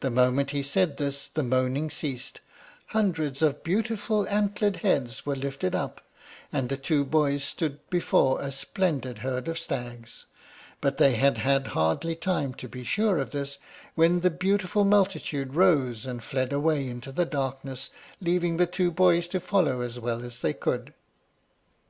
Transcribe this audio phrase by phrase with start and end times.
[0.00, 2.40] The moment he said this the moaning ceased,
[2.86, 6.00] hundreds of beautiful antlered heads were lifted up,
[6.50, 10.24] and the two boys stood before a splendid herd of stags;
[10.80, 13.58] but they had had hardly time to be sure of this
[13.94, 17.90] when the beautiful multitude rose and fled away into the darkness,
[18.22, 20.94] leaving the two boys to follow as well as they could.